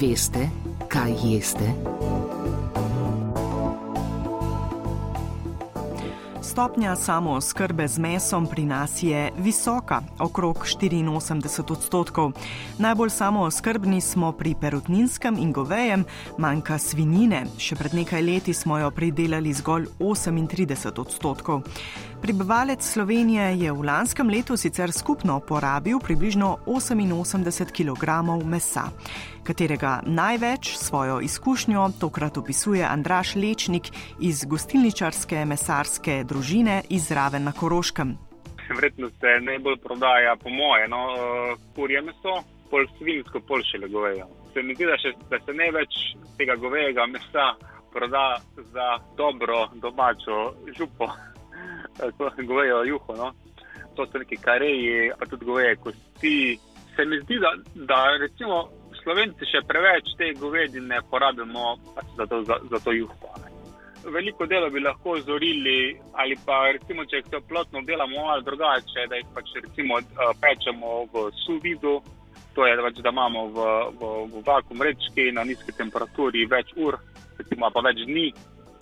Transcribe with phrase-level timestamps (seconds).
[0.00, 0.48] Veste,
[0.88, 1.70] kaj jeste?
[6.42, 12.32] Stopnja samooskrbe z mesom pri nas je visoka, okrog 84 odstotkov.
[12.78, 16.04] Najbolj samooskrbni smo pri perutninskem in govejem,
[16.38, 17.44] manjka svinjine.
[17.58, 21.62] Še pred nekaj leti smo jo pridelali zgolj 38 odstotkov.
[22.24, 28.02] Prebivalec Slovenije je v lanskem letu sicer skupno porabil približno 88 kg
[28.48, 28.88] mesa,
[29.44, 37.52] katerega največ svojo izkušnjo tokrat opisuje Andraš Lečnik iz gostilničarske mesarske družine iz Raven na
[37.52, 38.16] Koroškem.
[38.72, 41.04] Verjetno se najbolj prodaja, po moje, no,
[41.76, 44.24] kurje meso, pol svinsko, pol še le govejo.
[44.56, 46.00] Se mi zdi, da, še, da se največ
[46.40, 47.52] tega govejega mesa
[47.92, 48.40] proda
[48.72, 51.12] za dobro domačo župo.
[52.46, 53.16] Govejo juho.
[53.16, 53.32] No?
[53.96, 56.58] To so neki kareji, pa tudi goveje kosti.
[56.96, 58.68] Se mi zdi, da, da recimo
[59.02, 63.32] slovenci še preveč te govedine porabimo pač za, to, za, za to juho.
[63.42, 63.52] Ne?
[64.14, 69.16] Veliko dela bi lahko zorili, ali pa recimo, če jih plotno delamo malo drugače, da
[69.16, 70.00] jih pač recimo
[70.42, 71.94] pečemo v suvidu,
[72.54, 73.68] to je pač, da imamo v,
[74.00, 76.98] v, v vakuum rečki na nizki temperaturi več ur,
[77.40, 78.28] recimo pa več dni,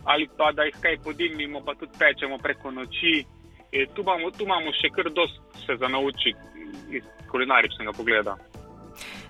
[0.04, 3.24] ali pa da jih kaj podimimo, pa tudi pečemo preko noči.
[3.72, 6.38] E, tu, imamo, tu imamo še kar dosti se za naučiti
[6.90, 8.36] iz kulinaričnega pogleda.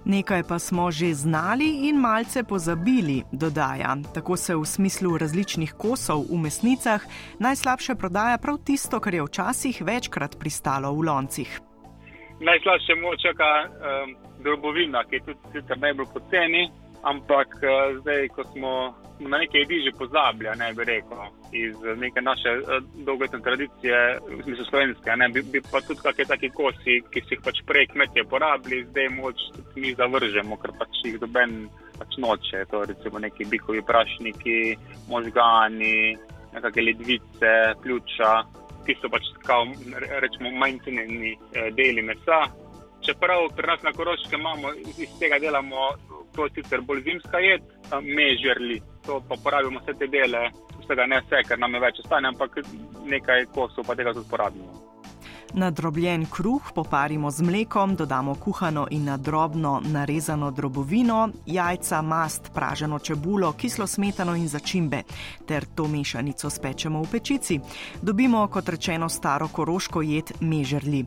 [0.05, 3.97] Nekaj pa smo že znali in malce pozabili, dodaja.
[4.14, 7.03] Tako se v smislu različnih kosov v mesnicah
[7.39, 11.61] najslabše prodaja prav tisto, kar je včasih večkrat pristalo v loncih.
[12.41, 16.70] Najslabše moče čaka um, drobovina, ki je tudi najbolj poceni,
[17.03, 18.73] ampak uh, zdaj, ko smo
[19.28, 21.23] na neke jedi že pozablja, ne bi rekel.
[21.53, 23.98] Iz neke naše uh, dolgoletne tradicije,
[24.29, 27.62] v smislu slovenske, ne bi, bi pa tudi kakšne take kosi, ki si jih pač
[27.69, 29.45] prej kmetje porabili, zdaj moč
[29.77, 32.64] mi zavržemo, ker pač jih doben pač noče.
[32.70, 34.59] To recimo neki bihovi prašniki,
[35.12, 36.17] možgani,
[36.55, 38.33] nekakšne ledvice, pljuča,
[38.86, 39.68] ki so pač kao,
[40.24, 42.45] rečemo, manj cenjeni eh, deli mesa.
[43.02, 45.91] Čeprav pri nas na Koroškem imamo iz tega delamo
[46.35, 47.64] to sicer bolj zimska jed,
[48.02, 50.51] mežerli, to pa porabimo vse te dele,
[50.83, 52.63] vsega ne vse, ker nam je več ostane, ampak
[53.14, 54.82] nekaj kosov pa tega tudi porabimo.
[55.55, 63.52] Nadrobljen kruh poparimo z mlekom, dodamo kuhano in nadrobno narezano drobovino, jajca, mast, praženo čebulo,
[63.52, 65.02] kislo smetano in začimbe,
[65.46, 67.61] ter to mešanico spečemo v pečici.
[68.02, 71.05] Dobimo, kot rečeno, staro koroško jed mežerli.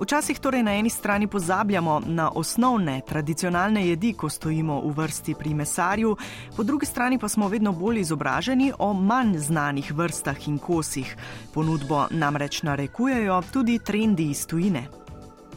[0.00, 5.54] Včasih torej na eni strani pozabljamo na osnovne tradicionalne jedi, ko stojimo v vrsti pri
[5.54, 6.16] mesarju,
[6.56, 11.16] po drugi strani pa smo vedno bolj izobraženi o manj znanih vrstah in kosih.
[11.54, 14.86] Ponudbo namreč narekujejo tudi trendi iz tujine.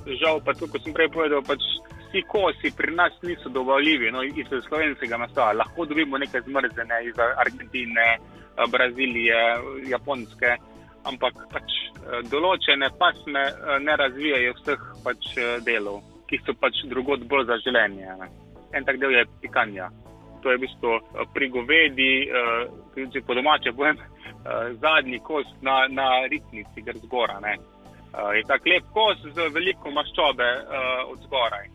[0.03, 1.63] Žal pa to, kot sem prej povedal, pač
[2.13, 5.53] vsi kosi pri nas niso dovoljivi no, iz slovenskega mesa.
[5.53, 8.07] Lahko dobimo nekaj zmrzene iz Argentine,
[8.69, 9.39] Brazilije,
[9.89, 10.57] Japonske,
[11.09, 16.83] ampak pač eh, določene pasme eh, ne razvijajo vseh pač eh, delov, ki so pač
[16.91, 18.05] drugod bolj zaželeni.
[18.73, 19.89] En tak del je pikanja.
[20.43, 20.95] To je v bistvu
[21.31, 22.27] pri govedi,
[23.13, 23.95] če po domače povem,
[24.81, 27.37] zadnji kost na, na ritnici, gre zgora.
[27.39, 27.53] Ne.
[28.13, 31.65] Uh, je tako lep kos z veliko maščobe uh, od zgoraj.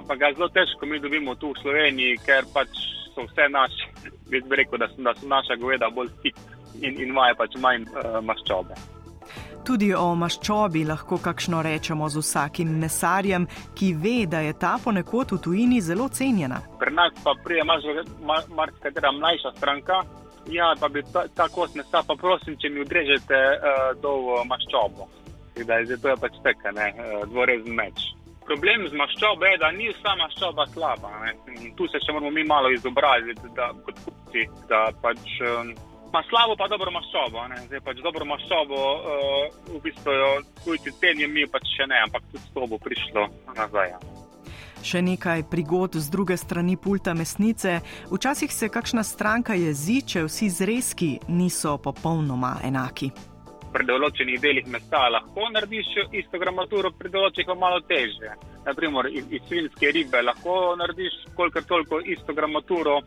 [0.00, 2.70] Ampak ga zelo težko mi dobimo tu v Sloveniji, ker pač
[3.12, 3.90] so vse naše,
[4.48, 6.38] bi rekel, da, da so naša goveda bolj fit
[6.80, 8.78] in, in imajo pač manj uh, maščobe.
[9.68, 13.44] Tudi o maščobi lahko kakšno rečemo z vsakim mesarjem,
[13.76, 16.62] ki ve, da je ta ponekod v tujini zelo cenjena.
[16.80, 20.00] Pri nas pa prije marsikatera mlajša stranka.
[20.48, 25.08] Ja, pa bi ta, ta kos mesa, pa prosim, če mi odrežete uh, dolgo maščobo
[25.62, 28.10] da je to pač teka, ne, eh, dvorezen meč.
[28.44, 31.10] Problem z maščobo je, da ni vsa maščoba slaba.
[31.22, 31.32] Ne.
[31.78, 36.68] Tu se še moramo mi malo izobraziti, da kot kupci, da pač ima slabo, pa
[36.68, 37.46] dobro maščobo.
[37.54, 37.62] Ne.
[37.70, 38.82] Zdaj pač dobro maščobo,
[39.14, 40.28] uh, v bistvu jo
[40.60, 43.26] tujci cenijo, mi pač še ne, ampak tudi to bo prišlo
[43.56, 43.96] nazaj.
[44.84, 47.78] Še nekaj prigod z druge strani pulta mesnice.
[48.12, 53.08] Včasih se kakšna stranka jezi, če vsi zrezki niso popolnoma enaki
[53.74, 55.88] pri določenih delih mesa lahko narediš
[56.20, 58.36] isto gramaturo, pri določenih pa malo teže.
[58.64, 63.00] Naprimer, iz, iz svinske ribe lahko narediš kolikor toliko isto gramaturo,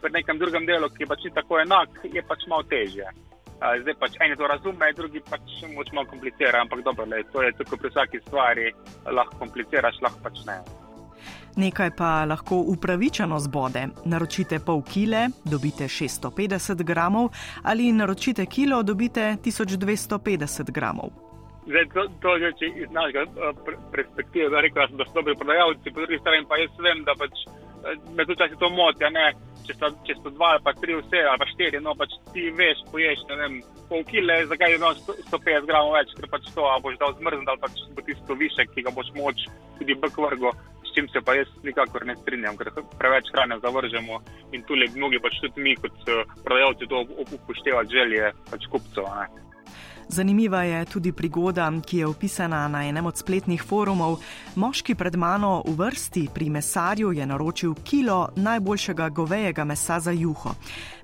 [0.00, 3.08] pri nekem drugem delu, ki pač ni tako enak, je pač malo teže.
[3.64, 7.52] Zdaj pač eni to razume, drugi pač moč malo komplicira, ampak dobro, le, to je
[7.60, 8.72] tako pri vsaki stvari,
[9.08, 10.58] lahko kompliciraš, lahko pač ne.
[11.56, 13.86] Nekaj pa lahko upravičeno zbode.
[14.04, 17.28] Naročite pol kile, dobite 650 gramov,
[17.62, 21.10] ali naročite kilo, dobite 1250 gramov.
[21.66, 22.52] Zdaj, to, to je
[22.82, 23.56] iz našega uh,
[23.92, 27.46] perspektive, da rečem, da so dobri prodajalci, po drugi strani pa jaz vem, da pač
[28.16, 29.32] me tudi časi to moti, ne.
[29.64, 32.50] Če so, če so dva ali pa tri vse, ali pa štiri, no pač ti
[32.58, 33.54] veš, poješ, ne vem,
[33.88, 37.48] pol kile, zakaj je imel 150 gramov več, ker pač to, ali boš dal zmrznil,
[37.48, 39.46] ali pač bo tisto više, ki ga boš moč
[39.78, 40.52] tudi bk vrgo,
[40.94, 44.20] s čim se pa jaz nikakor ne strinjam, ker preveč hrane zavržemo
[44.52, 47.02] in tu le mogli pač tudi mi kot eh, prodajalci to
[47.38, 49.10] upoštevati želje pač kupcev.
[50.08, 54.20] Zanimiva je tudi prigoda, ki je opisana na enem od spletnih forumov.
[54.54, 60.54] Moški pred mano v vrsti pri mesarju je naročil kilo najboljšega govejega mesa za juho.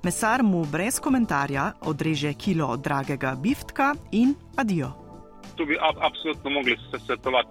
[0.03, 5.00] Mesar mu brez komentarja odreže kilo dragega biftka in adijo.
[5.55, 7.49] Tu bi ab, absolutno mogli se svetovati.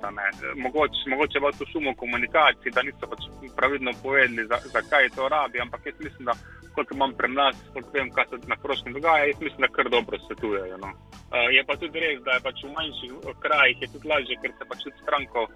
[0.56, 3.22] Mogoče, mogoče je to šumo komunikaciji, da niso pač
[3.56, 6.34] pravilno povedali, zakaj za to rabi, ampak jaz mislim, da
[6.74, 9.90] koliko imam pri nas, koliko vem, kaj se na krožnem dogaja, jaz mislim, da kar
[9.90, 10.76] dobro svetujejo.
[10.78, 10.86] No.
[10.86, 13.12] Uh, je pa tudi res, da je pač v manjših
[13.44, 15.48] krajih tudi lažje, ker se pač stranko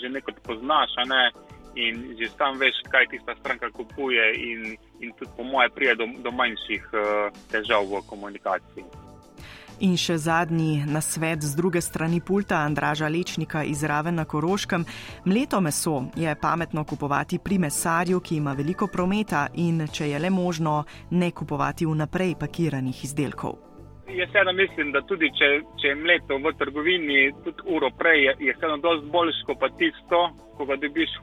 [0.00, 1.24] že nekaj poznaš, ne?
[1.74, 6.06] in že sam veš, kaj tista stranka kupuje, in, in tudi po moje prije do,
[6.24, 8.84] do manjših uh, težav v komunikaciji.
[9.82, 14.84] In še zadnji nasvet z druge strani pulta Andraža Lečnika iz Raven na Koroškem.
[15.26, 20.30] Mleto meso je pametno kupovati pri mesarju, ki ima veliko prometa in če je le
[20.30, 23.58] možno, ne kupovati vnaprej pakiranih izdelkov.
[24.06, 25.50] Jaz sedaj mislim, da tudi če,
[25.82, 30.22] če je mleto v trgovini, tudi uro prej, je sedaj dosti boljš kot pa tisto,
[30.54, 31.18] ko ga dobiš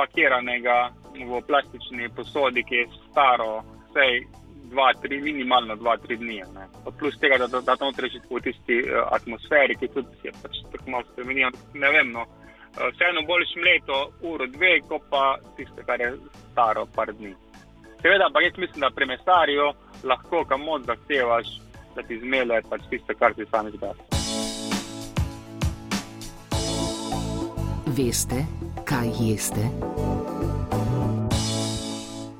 [0.00, 0.80] pakiranega
[1.12, 3.58] v plastični posodi, ki je staro.
[3.92, 4.22] Sej,
[4.70, 6.42] dva, tri, minimalno dva, tri dni.
[6.98, 10.60] Plus tega, da, da, da tam reči v tisti uh, atmosferi, ki tudi je pač
[10.72, 11.56] tako malo spremenjen.
[11.74, 12.24] Ne vem, no.
[12.76, 14.00] Uh, vseeno boljš mleto
[14.32, 15.24] uro, dve, kot pa
[15.56, 16.14] tiste, kar je
[16.52, 17.34] staro par dni.
[18.02, 19.72] Seveda pa jaz mislim, da pri mesarju
[20.04, 21.46] lahko kam moč zahtevaš,
[21.96, 24.06] da ti zmele pač tiste, kar ti sami zgasi.
[27.98, 28.44] Veste,
[28.84, 29.64] kaj jeste?